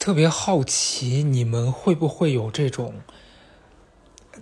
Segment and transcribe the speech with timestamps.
[0.00, 2.94] 特别好奇，你们会不会有这种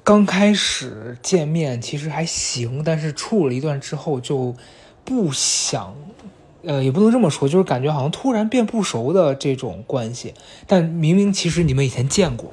[0.05, 4.55] 刚开始见面其实还行，但是处了一段之后就
[5.05, 5.97] 不想，
[6.63, 10.33] 呃，也不能这么说，就是感觉好像突然变不熟的这种关系。
[10.69, 12.53] 但明明其实你们以前见过，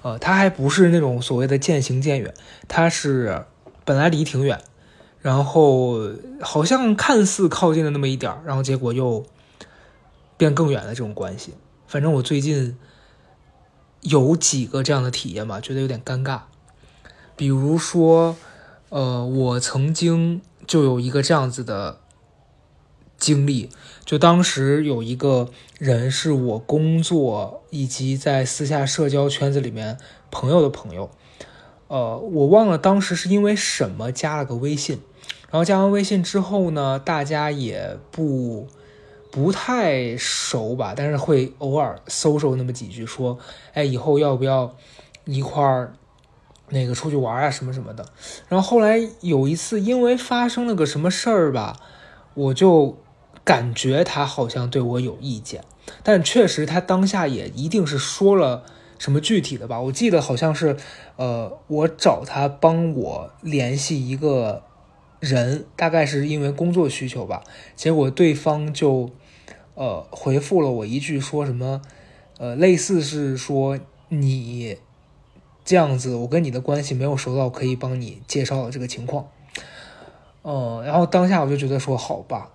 [0.00, 2.32] 呃，他还不是那种所谓的渐行渐远，
[2.66, 3.44] 他是
[3.84, 4.58] 本来离挺远，
[5.20, 6.00] 然后
[6.40, 9.26] 好像看似靠近了那么一点，然后结果又
[10.38, 11.52] 变更远的这种关系。
[11.90, 12.76] 反正我最近
[14.02, 16.42] 有几个这样的体验吧，觉得有点尴尬。
[17.34, 18.36] 比如说，
[18.90, 21.98] 呃，我曾经就有一个这样子的
[23.18, 23.70] 经历，
[24.04, 25.48] 就当时有一个
[25.80, 29.98] 人是我工作以及在私下社交圈子里面
[30.30, 31.10] 朋友的朋友，
[31.88, 35.00] 呃，我忘了当时是因为什么加了个微信，
[35.50, 38.68] 然后加完微信之后呢，大家也不。
[39.30, 43.38] 不太熟吧，但是会偶尔搜搜那么几句，说，
[43.72, 44.74] 哎，以后要不要
[45.24, 45.92] 一块儿
[46.70, 48.04] 那个出去玩啊，什么什么的。
[48.48, 51.76] 然后后来有一次，因为发生了个什么事儿吧，
[52.34, 52.98] 我就
[53.44, 55.62] 感觉他好像对我有意见，
[56.02, 58.64] 但确实他当下也一定是说了
[58.98, 59.80] 什么具体的吧。
[59.80, 60.76] 我记得好像是，
[61.14, 64.64] 呃，我找他帮我联系一个
[65.20, 67.44] 人，大概是因为工作需求吧，
[67.76, 69.08] 结果对方就。
[69.80, 71.80] 呃，回复了我一句，说什么，
[72.36, 74.76] 呃，类似是说你
[75.64, 79.30] 这样子，我跟你的关系没有熟到可以帮你介绍的这个情况，
[80.42, 82.50] 呃，然后当下我就觉得说好吧，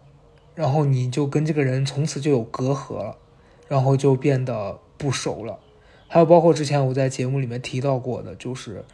[0.53, 3.17] 然后你就跟这个人从此就有隔阂了，
[3.67, 5.57] 然后就变得不熟了。
[6.07, 8.85] 还有包括之前我在节目里面提到过的，就是，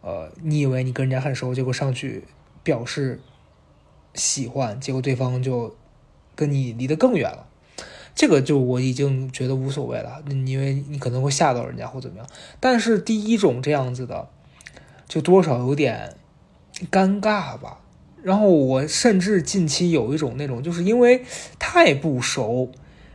[0.00, 2.24] 呃，你以为你跟人家很熟，结果上去
[2.62, 3.20] 表示
[4.14, 5.76] 喜欢，结果对方就
[6.34, 7.44] 跟你离得更远了。
[8.18, 12.26] 这个就我已经觉得无所谓了，因为你可能会吓到人家或怎么样。
[12.58, 14.28] 但是第一种这样子的，
[15.06, 16.16] 就多少有点
[16.90, 17.78] 尴尬吧。
[18.20, 21.22] 然后我甚至近期有一种那种，就是因为
[21.60, 22.72] 太不熟，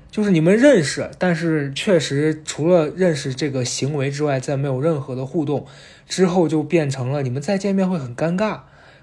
[0.10, 5.66] 就是你们认识，但是确实除了认识这个行为之外，再没有任何的互动，
[6.08, 8.62] 之后就变成了你们再见面会很尴尬。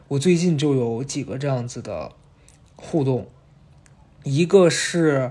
[0.08, 2.12] 我最近就有几个这样子的
[2.74, 3.28] 互动，
[4.24, 5.30] 一个是。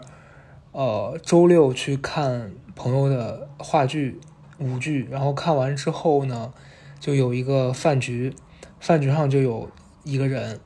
[0.71, 4.19] 呃，周六去看朋友的话剧
[4.59, 6.53] 舞剧，然后看完之后呢，
[6.99, 8.33] 就有一个饭局，
[8.79, 9.69] 饭局上就有
[10.03, 10.59] 一个人，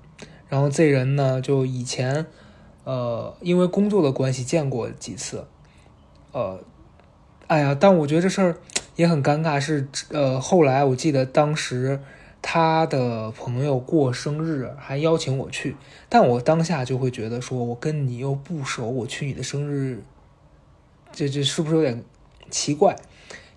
[0.50, 2.26] 然后这人呢，就以前
[2.84, 5.48] 呃因为工作的关系见过几次，
[6.32, 6.60] 呃，
[7.48, 8.58] 哎呀，但我觉得这事儿
[8.96, 12.00] 也很尴尬，是呃后来我记得当时。
[12.46, 15.78] 他的朋友过生日还邀请我去，
[16.10, 20.04] 但我当下就会觉得说，我跟你又不熟，我去你的生日，
[21.14, 22.04] 这这是不是有点
[22.52, 22.96] 奇怪？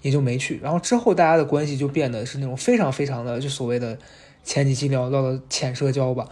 [0.03, 0.61] 也就没去。
[0.63, 3.99] 然后之后大家的关系就变得是那种非常非常的，就所谓的
[4.45, 6.29] 前几期聊到的浅社交吧。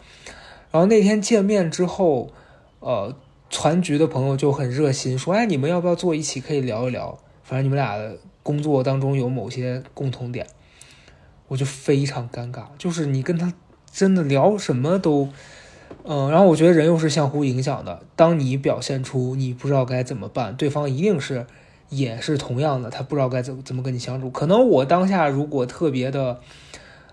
[0.71, 2.31] 然后那天见面之后，
[2.79, 3.17] 呃，
[3.51, 7.19] 团局的朋友就很热心，说，哎，你们要不要坐一起可以聊一聊？
[7.43, 10.47] 反正你们俩的工作当中有某些共同点。
[11.49, 13.53] 我就非常尴尬，就是你跟他
[13.93, 15.29] 真的聊什么都，
[16.05, 18.03] 嗯，然后我觉得人又是相互影响的。
[18.17, 21.47] 当你表现出你不知道该怎么办，对方一定是
[21.91, 24.31] 也是同样的，他不知道该怎么怎么跟你相处。
[24.31, 26.41] 可能我当下如果特别的，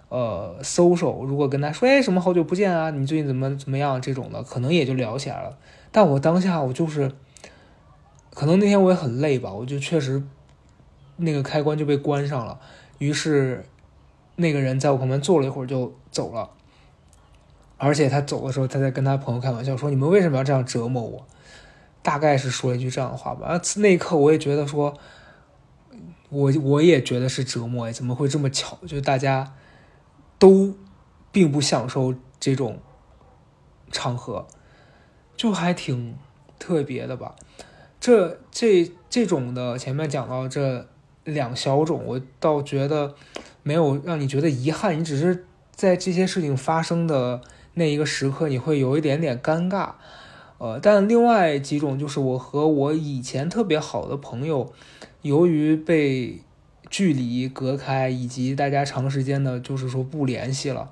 [0.09, 5.57] 呃，social，如果跟他说，哎，什么好久不见啊，你最近怎么怎么样这种的，可能也就聊起来了。
[5.91, 7.11] 但我当下我就是，
[8.33, 10.23] 可能那天我也很累吧，我就确实
[11.17, 12.57] 那个开关就被关上了，
[12.97, 13.65] 于是。
[14.35, 16.49] 那个人在我旁边坐了一会儿就走了，
[17.77, 21.25] 而且他走的时候，他在跟他朋友开玩笑说：“你们为什么要这样折磨我？”
[22.01, 23.61] 大概是说了一句这样的话吧。
[23.77, 24.97] 那一刻我也觉得说，
[26.29, 28.77] 我我也觉得是折磨哎，怎么会这么巧？
[28.87, 29.53] 就大家
[30.39, 30.73] 都
[31.31, 32.79] 并不享受这种
[33.91, 34.47] 场合，
[35.35, 36.17] 就还挺
[36.57, 37.35] 特别的吧。
[37.99, 40.87] 这这这种的前面讲到这
[41.23, 43.13] 两小种，我倒觉得。
[43.63, 47.41] 没有让你觉得遗憾，你只是在这些事情发生的
[47.75, 49.91] 那一个时刻，你会有一点点尴尬。
[50.57, 54.71] 呃，但另外几种就是我和我以前特别好的朋友，
[55.23, 56.41] 由于被
[56.89, 60.91] 距离隔开，以及大家长时间的，就是说不联系了，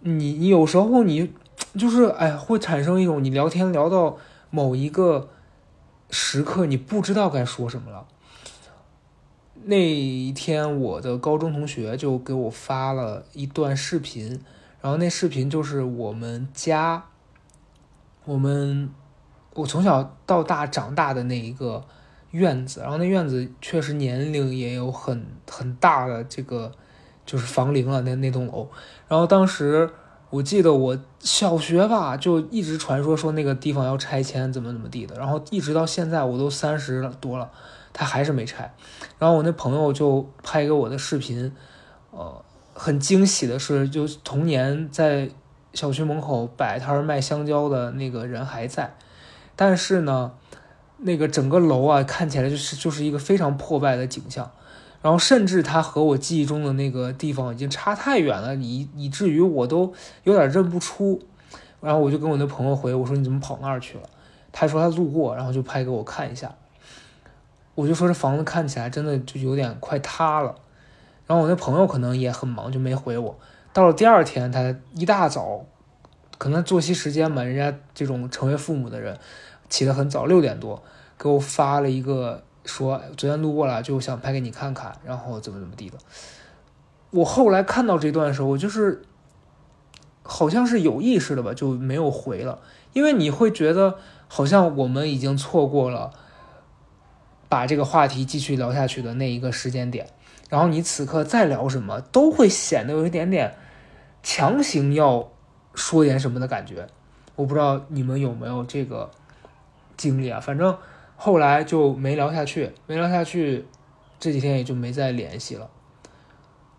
[0.00, 1.30] 你你有时候你
[1.76, 4.16] 就是哎，会产生一种你聊天聊到
[4.48, 5.28] 某一个
[6.10, 8.06] 时刻，你不知道该说什么了。
[9.64, 14.40] 那一天，我的高中同学就给我发了一段视频，
[14.80, 17.04] 然后那视频就是我们家，
[18.24, 18.90] 我们
[19.54, 21.84] 我从小到大长大的那一个
[22.30, 26.72] 院子，然后那院子确实年龄也有很很大的这个
[27.26, 28.68] 就是房龄了，那那栋楼。
[29.08, 29.90] 然后当时
[30.30, 35.16] 我记得我小学吧，就一直传说说那个地方要拆迁，怎么怎么地的。
[35.16, 37.50] 然后一直到现在我都三十多了，
[37.92, 38.74] 他还是没拆。
[39.18, 41.52] 然后我那朋友就拍给我的视频，
[42.10, 42.44] 呃，
[42.74, 45.30] 很惊喜的是，就童年在
[45.74, 48.94] 小区门口摆摊卖香蕉的那个人还在，
[49.54, 50.32] 但是呢。
[51.00, 54.50] 那个整个楼啊，看起来就是就是一个非常破败的景象，
[55.00, 59.92] 然后甚至它和我记忆中的那个地方已经差太远了，以以至于我都
[60.24, 61.22] 有点认不出。
[61.80, 64.08] 然后我就跟我那朋友回我说你怎么跑那儿去了？
[64.50, 66.52] 他说他路过，然后就拍给我看一下。
[67.78, 70.52] 我就说这房子看起来真的就有点快塌了。
[71.28, 73.38] 然后我那朋友可能也很忙，就没回我。
[73.72, 75.64] 到了第二天，他一大早，
[76.38, 79.16] 可能作息时间嘛，人家这种成为父母的人。
[79.68, 80.82] 起得很早，六点多
[81.16, 85.96] 给我发了一个说昨天路过了，就想拍给你看看，然后怎么怎么地的。
[87.10, 89.02] 我后来看到这段的时候，我就是
[90.24, 92.58] 好像是有意识的吧，就没有回了，
[92.94, 96.10] 因为你会觉得好像我们已经错过了
[97.48, 100.06] 把这个话题继续聊下去的那一个时间点，
[100.48, 103.54] 然后你此刻再聊什么，都会显得有一点点
[104.22, 105.28] 强行要
[105.74, 106.86] 说点什么的感觉。
[107.36, 109.10] 我不知道你们有没有这个。
[109.96, 110.78] 经历啊，反正
[111.16, 113.66] 后来就没聊下去，没聊下去，
[114.20, 115.68] 这几天也就没再联系了。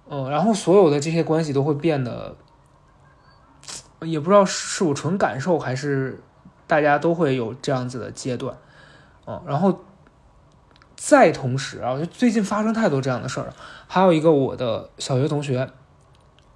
[0.09, 2.37] 嗯，然后所有的这些关系都会变得，
[4.03, 6.23] 也不知道是我纯感受还是
[6.65, 8.57] 大家都会有这样子的阶段。
[9.27, 9.77] 嗯，然后
[11.01, 13.55] 再同时啊，就最近发生太多这样的事儿了。
[13.87, 15.69] 还有一个我的小学同学，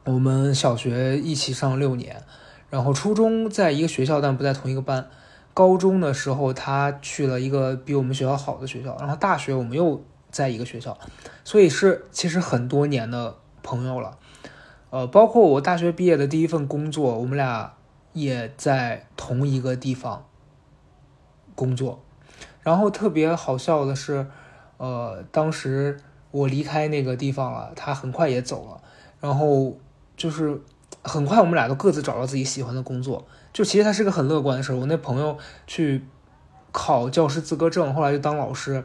[0.03, 2.21] 我们小学一起上六年，
[2.69, 5.09] 然后初中在一个学校，但不在同一个班。
[5.53, 10.97] 高中的时候，他去了一个比我们学校好的学校，然后大学我们又在一个学校，
[11.45, 14.17] 所以是其实很多年的朋友了。
[14.89, 17.73] 呃，包括我大学毕业的第一份工作，我们俩
[18.11, 20.25] 也在同一个地方
[21.55, 22.02] 工作。
[22.63, 24.25] 然后特别好笑的是，
[24.77, 25.97] 呃，当时
[26.31, 28.81] 我离开那个地方了，他很快也走了，
[29.19, 29.77] 然后
[30.17, 30.59] 就是
[31.03, 33.25] 很快我们俩都各自找到自己喜欢的工作。
[33.51, 34.73] 就其实他是个很乐观的事。
[34.73, 35.37] 我那朋友
[35.67, 36.03] 去
[36.71, 38.83] 考教师资格证，后来就当老师。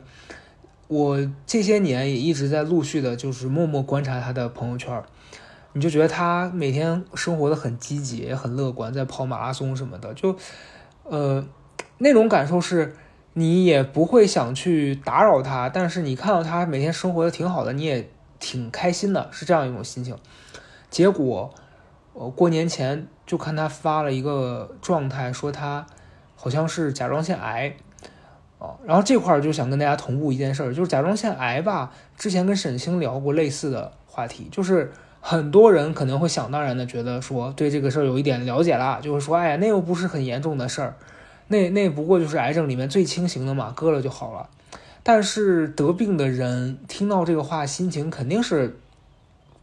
[0.88, 5.02] 我这些年也一直在陆续的，就是默默观察他的朋友圈。
[5.74, 10.14] 你就觉得他每天生活的很积极，也很乐观，在跑马拉松什么的。
[10.14, 10.34] 就
[11.04, 11.46] 呃
[11.98, 12.96] 那种感受是，
[13.38, 18.08] 你也不会想去打扰他，但是你看到他每天生活的挺好的，你也
[18.38, 20.16] 挺开心的，是这样一种心情。
[20.90, 21.54] 结果。
[22.14, 25.86] 我过年前就看他发了一个状态，说他
[26.34, 27.76] 好像是甲状腺癌，
[28.58, 31.92] 哦，然后这块儿就想跟大家同步一件事儿，就是甲状腺癌吧。
[32.16, 40.96] 之前跟沈星聊过类似的话题，就是很多人可能会想当然的觉得说对这个事儿有一点了解啦，就会说，哎呀，那又不是很严重的事儿，
[41.48, 44.48] 那那不过就是癌症里面最轻型的嘛，割了就好了。
[45.02, 48.78] 但是得病的人听到这个话，心情肯定是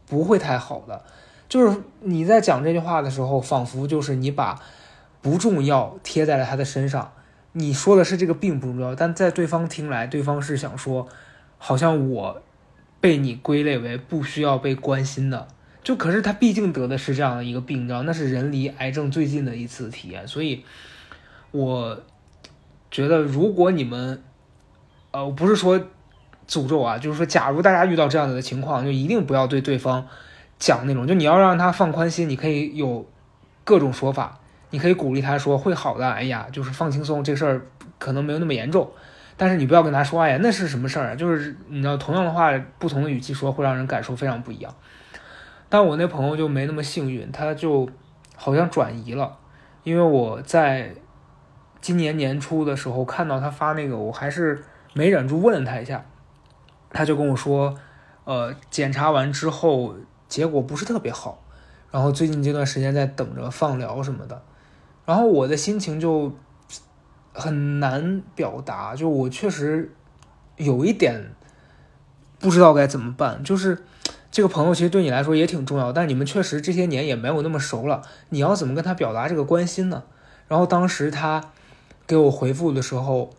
[0.06, 1.04] 不会太好的。
[1.48, 4.60] 就是你在讲这句话的时候，仿佛就是你把
[5.22, 7.12] 不重要贴在了他的身上。
[7.52, 11.08] 你说的是这个病不重要，但在对方听来，对方是想说，
[11.58, 12.42] 好像我
[13.00, 15.46] 被你归类为不需要被关心的。
[15.84, 20.26] 就可是他毕竟得的是这样的一个病，你知道，那是人离癌症最近的一次体验。
[20.26, 20.64] 所以，
[21.50, 21.98] 我
[22.90, 24.22] 觉得如果你们，
[25.10, 25.78] 呃，不是说
[26.46, 30.06] 诅咒啊，就是说，假如大家遇到这样子的情况，就一定不要对对方。
[30.58, 33.06] 讲那种，就你要让他放宽心，你可以有
[33.62, 37.66] 各种说法，你可以鼓励他说会好的，哎呀，就是放轻松，这事儿
[37.98, 38.90] 可能没有那么严重。
[39.36, 41.14] 但是你不要跟他说，哎呀，那是什么事儿啊？
[41.14, 44.74] 就是你知道，同样的话，不同的语气说，会让人感受非常不一样。
[45.68, 47.86] 但我那朋友就没那么幸运，他就
[48.34, 49.36] 好像转移了，
[49.82, 50.94] 因为我在
[51.86, 56.04] 今年年初的时候看到他发那个，我还是没忍住问了他一下，
[56.90, 57.76] 他就跟我说，
[58.24, 59.94] 呃，检查完之后。
[60.28, 61.40] 结果不是特别好，
[61.92, 64.42] 然后最近这段时间在等着放疗什么的，
[65.04, 66.32] 然后我的心情就
[67.32, 69.94] 很难表达，就我确实
[70.56, 71.30] 有一点
[72.40, 73.44] 不知道该怎么办。
[73.44, 73.84] 就是
[74.32, 80.02] 这个朋友其实对你来说也挺重要，但你们确实这些年也没有那么熟了，你要怎么跟他表达这个关心呢？
[80.48, 81.40] 然后当时他
[82.06, 83.30] 给我回复的时候，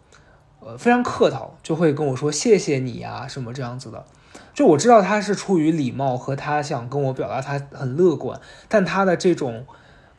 [0.59, 4.05] 呃，非常客套，就会跟我说谢谢你啊什么这样子的。
[4.53, 9.65] 就我知道他是出于礼貌和他想跟我表达他很乐观，但他的这种，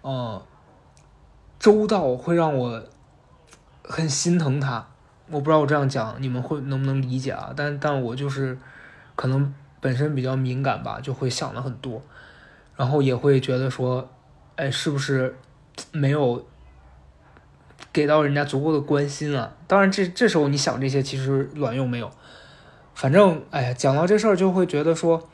[0.03, 0.41] 呃，
[1.59, 2.83] 周到会让我
[3.83, 4.87] 很心疼他，
[5.29, 7.53] 我不知道我这样讲你们会能不能理解啊？
[7.57, 8.57] 但但我就是
[9.17, 12.01] 可能本身比较敏感吧，就会想的很多，
[12.77, 14.09] 然后也会觉得说，
[14.55, 15.37] 哎，是不是
[15.91, 16.47] 没有
[17.93, 19.55] 给到人家足够的关心啊？
[19.67, 22.11] 当然，这这时候你想这些其实卵用没有。
[22.95, 25.29] 反正哎呀，讲到这事儿就会觉得说，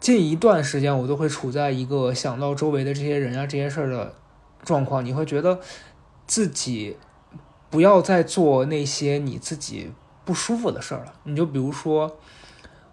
[0.00, 4.14] 近一段时间我都会处在一个想到周围的这些人啊这些事儿的
[4.62, 5.60] 状况，你会觉得
[6.26, 6.96] 自己。
[7.70, 9.90] 不要再做那些你自己
[10.24, 11.12] 不舒服的事儿了。
[11.24, 12.18] 你就比如说，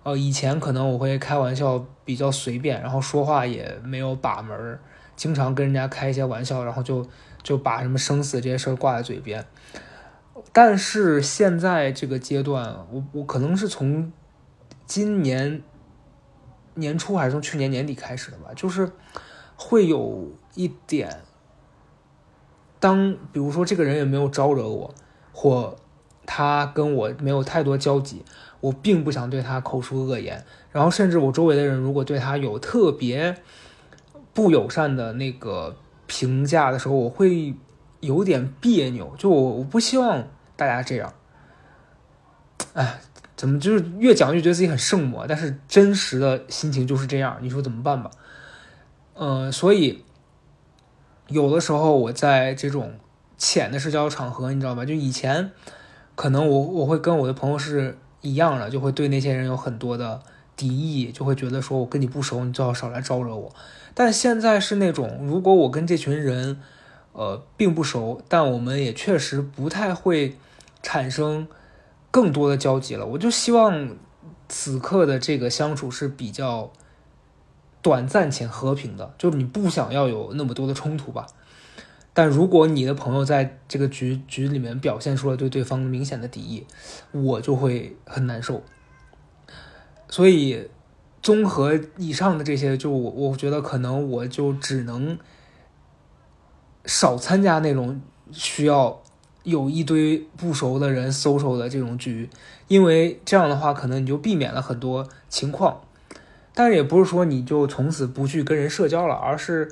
[0.02, 4.80] 呃，以前可能我会开玩笑比较随便，然后说话也没有把门儿，
[5.16, 7.08] 经常跟人家开一些玩笑，然后就
[7.44, 9.46] 就把什么生死这些事儿挂在嘴边。
[10.54, 14.12] 但是现在这个阶段，我我可能是从
[14.86, 15.62] 今年
[16.76, 18.92] 年初还是从去年年底开始的吧，就是
[19.56, 21.22] 会有一点。
[22.80, 24.94] 当比如说这个人也没有招惹我，
[25.32, 25.76] 或
[26.26, 28.24] 他跟我没有太多交集，
[28.60, 30.44] 我并不想对他口出恶言。
[30.72, 33.38] 然后甚至我周围的人如果对他有特别
[34.34, 35.78] 不友善的那个
[36.14, 37.56] 评价的时候，我会
[38.02, 39.16] 有点别扭。
[39.18, 40.28] 就我我不希望
[40.58, 41.14] 大家这样。
[42.74, 43.00] 哎，
[43.38, 45.24] 怎么就是越讲越觉得自己很圣母？
[45.26, 48.12] 但是真实的心情就是这样，你说怎么办吧？
[49.14, 50.04] 嗯，所以。
[51.28, 52.92] 有的时候我在这种
[53.38, 54.84] 浅的社交场合，你知道吧？
[54.84, 55.52] 就以前
[56.14, 60.22] 可能我我会跟我的朋友是一样的，就会对那些人有很多的
[60.58, 63.56] 敌意，就会觉得说我跟你不熟，你最好少来招惹我。
[63.94, 66.60] 但现在是那种，如果我跟这群人
[67.14, 70.38] 呃并不熟，但我们也确实不太会
[70.82, 71.48] 产生
[72.10, 73.96] 更多的交集了，我就希望
[74.48, 76.72] 此刻的这个相处是比较。
[77.84, 81.26] 短暂且和平的，就你不想要有那么多的冲突吧。
[82.14, 86.68] 但如果你的朋友在这个局局里面表现出了对对方明显的敌意，
[87.12, 88.62] 我就会很难受。
[90.08, 90.70] 所以，
[91.22, 95.18] 综合以上的这些，就我我觉得可能我就只能
[96.86, 98.02] 少参加那种
[98.32, 99.02] 需要
[99.44, 102.30] 有一堆不熟的人搜搜的这种局，
[102.68, 105.82] 因为这样的话，可能你就避免了很多情况。
[106.54, 109.72] 但是也不是说你就从此不去跟人社交了，而是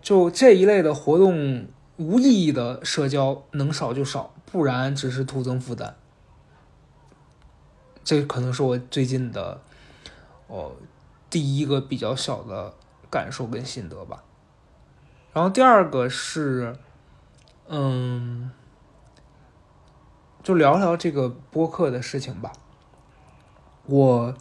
[0.00, 1.66] 就这一类的活动
[1.98, 5.94] 无意义的社交能少就少，不然只是徒增负担。
[8.02, 9.60] 这可能是我最近的
[10.50, 10.72] 哦
[11.30, 12.74] 第一个比较小的
[13.08, 14.22] 感受跟心得吧。
[15.32, 16.76] 然后第二个是，
[17.68, 18.50] 嗯，
[20.42, 22.52] 就聊聊这个播客的事情吧。
[23.86, 24.34] 我。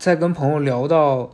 [0.00, 1.28] 在跟朋友聊到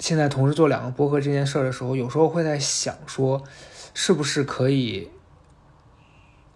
[0.00, 3.40] 现在同时做两个播客这件事的时候，有时候会在想说，
[3.94, 5.08] 是不是可以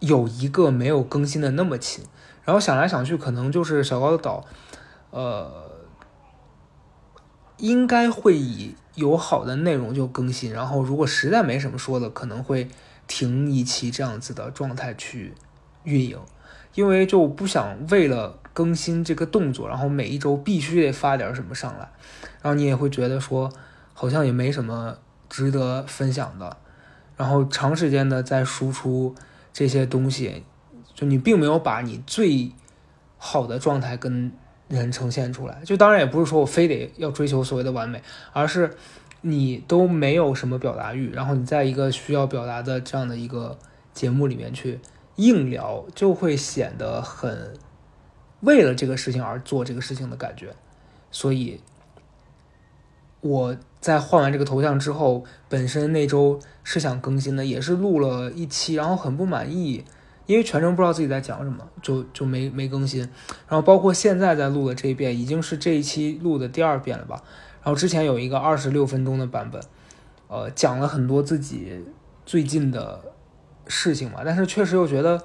[0.01, 2.05] 有一个没有更新的那么勤？
[2.43, 4.45] 然后想来想去，可能就是小高的岛，
[5.13, 5.71] 呃，
[7.59, 10.53] 应该会以有好的内容就更新。
[10.53, 12.69] 然后如果实在没什么说的，可能会
[13.07, 15.33] 停一期这样子的状态去
[15.85, 16.19] 运营，
[16.75, 18.41] 因为就不想为了。
[18.55, 21.91] 更新这个动作，然后每一周必须得发点什么上来，
[22.43, 23.51] 然后你也会觉得说
[23.95, 24.95] 好像也没什么
[25.31, 26.55] 值得分享的，
[27.17, 29.15] 然后长时间的在输出
[29.55, 30.45] 这些东西，
[30.95, 32.53] 就你并没有把你最
[33.17, 34.31] 好的状态跟
[34.79, 35.61] 人呈现出来。
[35.65, 38.03] 就当然也不是说我非得要追求所谓的完美，
[38.33, 38.77] 而是
[39.21, 43.59] 你都没有什么表达欲，然后你在一个需要表达的这样的一个
[43.93, 44.81] 节目里面去
[45.17, 47.55] 硬聊，就会显得很。
[48.41, 50.53] 为了这个事情而做这个事情的感觉，
[51.13, 51.61] 所以
[53.21, 59.85] 我在换完这个头像之后，本身那周是想更新的，也是录了一期，然后很不满意，
[60.27, 63.01] 因为全程不知道自己在讲什么，就就没没更新。
[63.49, 67.23] 然后包括现在在录的这一遍，已经是这一期录的第二遍了吧。
[67.63, 69.63] 然后之前有一个二十六分钟的版本，
[70.29, 71.85] 呃，讲了很多自己
[72.27, 73.01] 最近的
[73.67, 75.23] 事情嘛，但是确实又觉得。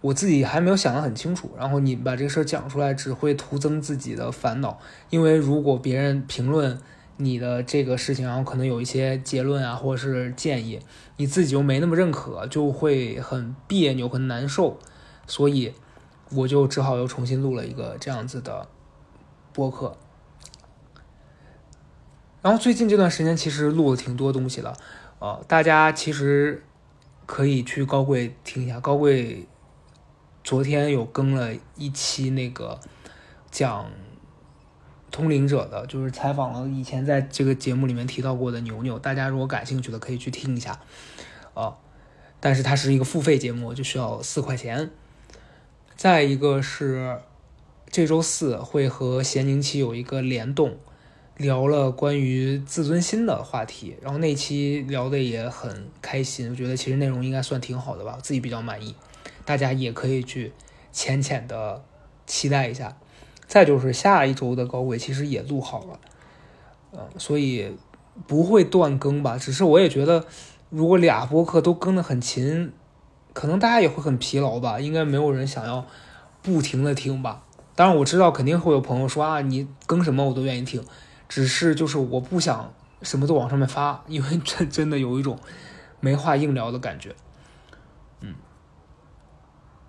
[0.00, 4.78] 我自己还没有想得很清楚，然后你把这个事儿讲出来，只会徒增自己的烦恼。
[5.08, 6.78] 因为如果别人评论
[7.16, 10.80] 你的这个事情，然后可能有一些结论啊，或者是建议，
[11.16, 14.78] 你自己又没那么认可，就会很别扭、很难受。
[15.26, 15.72] 所以
[16.32, 18.68] 我就只好又重新录了一个这样子的
[19.52, 19.96] 播客。
[22.42, 24.76] 然后最近这段时间其实录了挺多东西了，
[25.18, 26.62] 呃，大家其实
[27.24, 29.46] 可以去高贵听一下高贵。
[30.42, 32.78] 昨天有更了一期那个
[33.50, 33.86] 讲
[35.14, 40.80] 通灵者的，就是采访了以前在这个节目里面提到过的牛牛，大家如果感兴趣的可以去听一下，
[41.54, 41.76] 啊，
[42.40, 44.90] 但是它是一个付费节目，就需要四块钱，
[45.94, 47.20] 再一个是
[47.88, 50.76] 这周四会和咸宁期有一个联动，
[51.36, 58.96] 聊了关于自尊心的话题，然后那期聊的也很开心，我觉得其实内容应该算挺好的吧，自己比较满意，
[59.44, 60.52] 大家也可以去
[60.90, 61.84] 浅浅的
[62.26, 62.96] 期待一下。
[63.46, 66.00] 再就是下一周的高轨其实也录好了，
[66.92, 67.76] 嗯，所以
[68.26, 69.36] 不会断更吧？
[69.36, 70.24] 只是我也觉得，
[70.70, 72.72] 如果俩播客都更得很勤，
[73.32, 74.80] 可能大家也会很疲劳吧。
[74.80, 75.86] 应该没有人想要
[76.42, 77.44] 不停的听吧？
[77.76, 80.82] 当然我知道肯定会有朋友说啊，你更什么我都愿意听，
[81.28, 82.72] 只是就是我不想
[83.02, 85.38] 什么都往上面发，因为这真的有一种
[86.00, 87.14] 没话硬聊的感觉。
[88.20, 88.34] 嗯，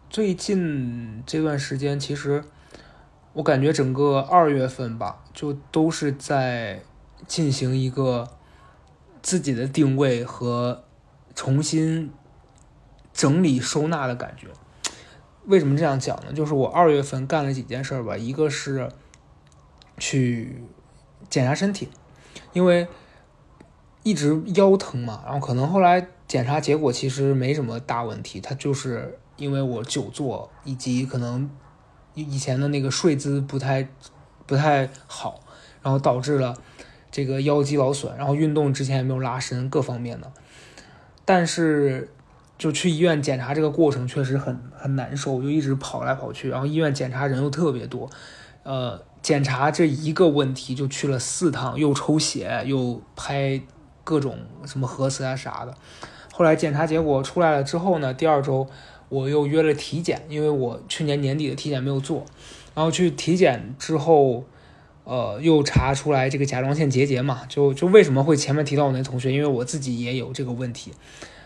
[0.09, 2.43] 最近这段时间其实。
[3.35, 6.81] 我感觉整个二月份吧，就都是在
[7.27, 8.29] 进行一个
[9.21, 10.85] 自己的定位和
[11.35, 12.13] 重新
[13.11, 14.47] 整理收纳的感觉。
[15.47, 16.31] 为什么这样讲呢？
[16.31, 18.89] 就是我二月份干了几件事儿吧，一个是
[19.97, 20.63] 去
[21.29, 21.89] 检查身体，
[22.53, 22.87] 因为
[24.03, 31.49] 一直腰疼嘛，然后可能后来检查结果其实没什么大问题，它就是因为我久坐以及可能。
[32.15, 33.87] 以前的那个睡姿不太
[34.45, 35.41] 不太好，
[35.81, 36.55] 然后导致了
[37.11, 40.31] 这个腰肌劳损，然后运动之前也没有拉伸，各方面的。
[41.25, 42.09] 但是
[42.57, 48.09] 就去医院检查这个过程确实很很难受，就一直跑来跑去，然后医院检查人又特别多，
[48.63, 53.61] 呃，检查这一个问题就去了四趟，又抽血又拍
[54.03, 55.73] 各种什么核磁啊啥的。
[56.31, 58.67] 后来检查结果出来了之后呢，第二周。
[59.09, 62.25] 我又约了体检，因为我去年年底的体检没有做，
[62.73, 64.43] 然后去体检之后，
[65.03, 70.91] 呃，又查出来这个甲状腺结节嘛，就就为什么会前面提到我那同学，因为我自己也有这个问题，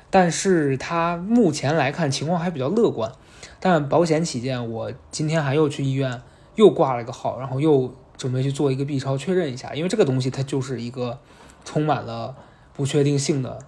[0.09, 3.11] 但是他目前来看情况还比较乐观，
[3.59, 6.21] 但保险起见，我今天还又去医院
[6.55, 11.19] 又挂了个号，然后又准备去做一个 B 超确认一下，因为这个东西它就是一个
[11.65, 12.35] 充满了
[12.73, 13.59] 不确定性的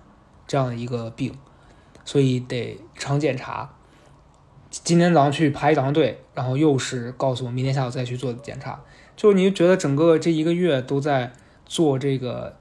[0.47, 1.33] 这样的一个病，
[2.05, 3.73] 所以得常检查。
[4.71, 8.81] 今天早上去排一早上队，然后又是告诉我明天下午再去做检查。
[9.17, 11.33] 就你觉得整个这一个月都在
[11.65, 12.55] 做这个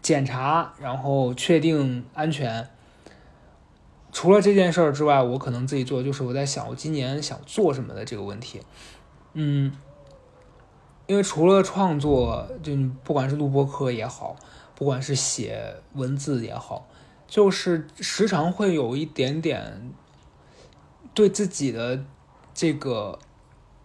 [0.00, 2.68] 检查，然后确定安全。
[4.12, 8.60] 除了这件事儿之外，我可能自己做就是我在想我今年想做什么的这个问题。
[9.32, 9.72] 嗯，
[11.06, 14.36] 因为除了创作，就不管是录播课也好，
[14.76, 16.88] 不管是写文字也好，
[17.26, 19.92] 就是时常会有一点点。
[21.16, 22.04] 对自己的
[22.52, 23.18] 这个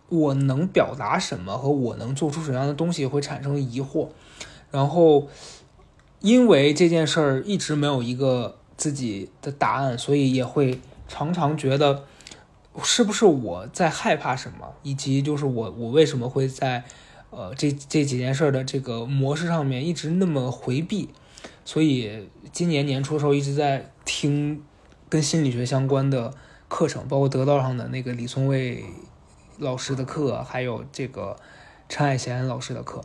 [0.10, 4.10] 我能表达什么和我能做出什么样的东西会产生疑惑，
[4.70, 5.30] 然后
[6.20, 12.04] 因为这件事儿一直没有一个自己的答案，所以也会常常觉得
[12.84, 16.84] 是不是我在害怕什么，以及就是我我为什么会在
[17.30, 21.08] 呃这这几件事的这个模式上面一直那么回避，
[21.64, 24.62] 所以今年年初的时候一直在听
[25.08, 26.34] 跟心理学相关的。
[26.72, 28.86] 课程包括得道上的那个李松蔚
[29.58, 31.36] 老师的课，还有这个
[31.90, 33.04] 陈海贤老师的课，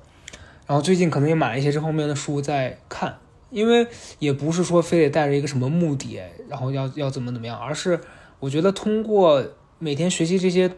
[0.69, 3.19] 然后最近可能也买了一些这方面的书在看，
[3.51, 3.89] 因为
[4.21, 8.01] 也不是说非得带着一个什么目的，然后要要怎么怎么样，而是
[8.39, 9.45] 我觉得通过
[9.81, 10.71] 每天学习这些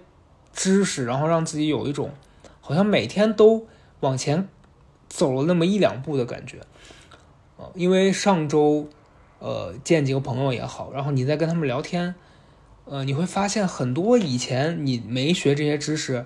[0.55, 2.11] 知识，然后让自己有一种
[2.63, 3.67] 好像每天都
[4.01, 4.49] 往前
[5.11, 6.61] 走了那么一两步的感觉，
[7.59, 8.89] 啊，因为上周
[9.41, 12.15] 呃见几个朋友也好，然后你在跟他们聊天。
[12.91, 16.25] 呃，你会发现很多以前你没学这些知识，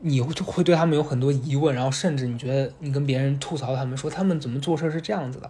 [0.00, 5.48] 你会会对他们有很多疑问，然后甚至你觉得你跟别人吐槽他们说他们怎么做事是这样子的，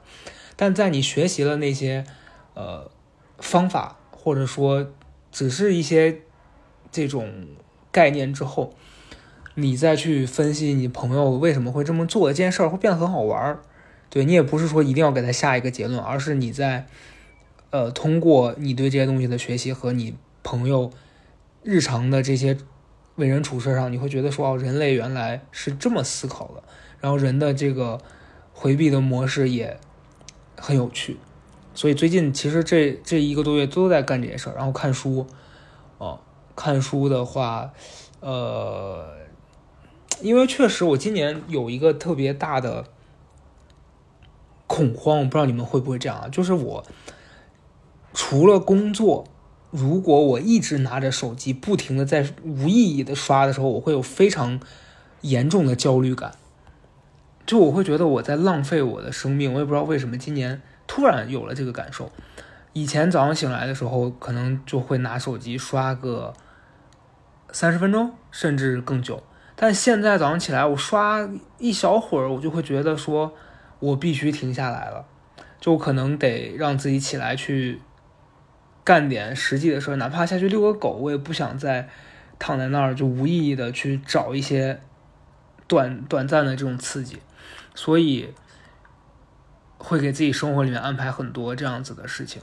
[0.55, 2.05] 但在你学习了那些
[2.53, 2.91] 呃
[3.39, 4.87] 方法或者说
[5.31, 6.21] 只是一些
[6.91, 7.33] 这种
[7.91, 8.75] 概念之后，
[9.55, 13.63] 你再去分析你朋友为什么会这么做，这件事儿会变得很好玩儿。
[14.11, 16.87] 对你也不是说一定要给他下一个结论，而是你在
[17.71, 20.15] 呃通过你对这些东西的学习和你。
[20.43, 20.91] 朋友
[21.63, 22.57] 日常的这些
[23.17, 26.63] 为人处事上，你会觉得说哦，人类原来是这么思考的，
[27.01, 28.01] 然后人的这个
[28.53, 29.79] 回避的模式也
[30.59, 31.19] 很有趣。
[31.75, 35.27] 所以最近其实这这一个多月都在干这些事儿，然后看书。
[35.99, 36.19] 哦，
[36.57, 37.73] 看书的话，
[38.21, 39.19] 呃，
[40.21, 42.87] 因为确实我今年有一个特别大的
[44.67, 46.29] 恐慌，我不知道你们会不会这样啊？
[46.29, 46.85] 就是我
[48.13, 49.27] 除了工作。
[49.73, 54.61] 如果我一直拿着手机不停的在无意义的刷的时候，我会有非常
[55.23, 56.33] 严重的焦虑感，
[57.47, 59.51] 就我会觉得我在浪费我的生命。
[59.55, 62.13] 我也不知道为什么今年突然有了这个感受。
[62.75, 66.35] 以前早上醒来的时候，可能就会拿手机刷个
[67.51, 69.23] 三十分钟甚至更久。
[69.57, 71.27] 但现在早上起来，我刷
[71.59, 73.33] 一小会儿，我就会觉得说，
[73.79, 75.07] 我必须停下来了，
[75.59, 77.81] 就可能得让自己起来去
[78.85, 81.89] 干点实际的事儿，哪怕下去遛个狗，我也不想再
[82.39, 84.81] 躺在那儿就无意义的去找一些
[85.67, 87.19] 短短暂的这种刺激，
[87.75, 88.35] 所以
[89.79, 92.43] 会给自己生活里面安排很多这样子的事情。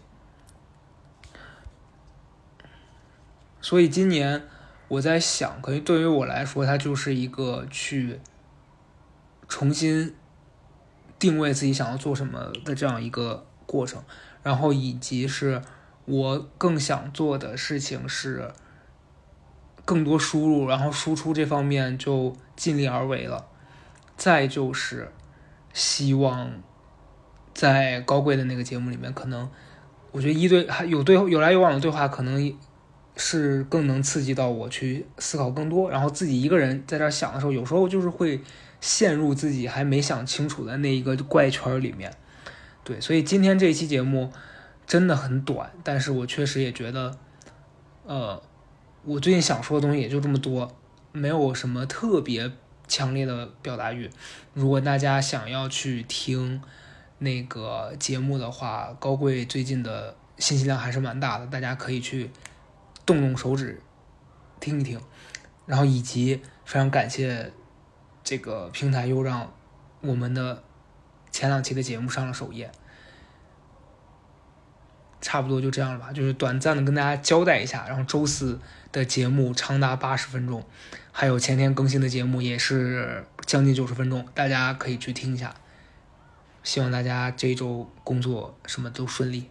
[3.62, 4.44] 所以今年。
[4.90, 8.20] 我在想，可能对于我来说，它就是一个去
[9.48, 10.16] 重新
[11.20, 14.04] 定位自己想要做什么的这样一个过程，
[14.42, 15.62] 然后以及是
[16.10, 18.52] 我更想做的事情是
[19.86, 23.46] 更多输入，然后输出这方面就尽力而为了。
[24.18, 25.12] 再就是
[25.74, 26.52] 希望
[27.54, 29.50] 在高贵的那个节目里面，可能
[30.12, 32.54] 我觉得一对还有对有来有往的对话，可能。
[33.22, 38.40] 是更能刺激到我去思考更多，然后自己一个人在这想的时候，有时候就是会
[38.80, 42.14] 陷入自己还没想清楚的那一个怪圈里面。
[42.86, 44.32] 对，所以今天这一期节目
[44.90, 47.18] 真的很短，但是我确实也觉得，
[48.06, 48.42] 呃，
[49.06, 50.76] 我最近想说的东西也就这么多，
[51.14, 52.52] 没有什么特别
[52.88, 54.10] 强烈的表达欲。
[54.54, 56.62] 如果大家想要去听
[57.20, 62.30] 那个节目的话，高贵最近的信息量还是蛮大的，大家可以去。
[63.06, 63.82] 动动手指，
[64.60, 65.02] 听一听，
[65.66, 67.52] 然后以及非常感谢
[68.24, 69.52] 这个平台又让
[70.02, 70.62] 我们的
[71.32, 72.72] 前两期的节目上了首页，
[75.22, 77.86] 差不多就这样了吧，就是短暂的跟大家交代一下。
[77.88, 78.60] 然后周四
[78.92, 80.64] 的节目长达八十分钟，
[81.12, 85.54] 还有前天更新的节目也是将近九十分钟，大家可以去听一下。
[86.64, 89.50] 希望大家这一周工作什么都顺利。